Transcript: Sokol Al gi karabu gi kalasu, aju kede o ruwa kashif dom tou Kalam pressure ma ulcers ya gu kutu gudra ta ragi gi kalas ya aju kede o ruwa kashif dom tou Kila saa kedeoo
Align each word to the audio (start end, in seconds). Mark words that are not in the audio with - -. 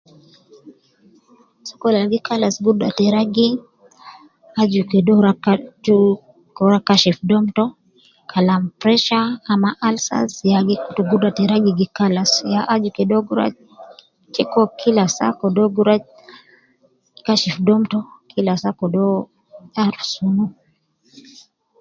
Sokol 1.67 1.95
Al 1.95 2.07
gi 2.11 2.19
karabu 2.25 2.71
gi 2.79 2.85
kalasu, 2.97 3.49
aju 4.61 4.81
kede 4.91 5.11
o 5.15 5.21
ruwa 6.57 6.77
kashif 6.87 7.17
dom 7.29 7.43
tou 7.55 7.71
Kalam 8.31 8.61
pressure 8.81 9.57
ma 9.61 9.69
ulcers 9.87 10.33
ya 10.51 10.59
gu 10.67 10.73
kutu 10.83 11.01
gudra 11.09 11.29
ta 11.37 11.43
ragi 11.51 11.71
gi 11.79 11.87
kalas 11.97 12.31
ya 12.53 12.59
aju 12.73 12.89
kede 12.97 13.13
o 13.15 13.21
ruwa 15.77 15.95
kashif 17.25 17.55
dom 17.67 17.81
tou 17.91 18.05
Kila 18.31 18.53
saa 18.61 18.77
kedeoo 18.79 19.21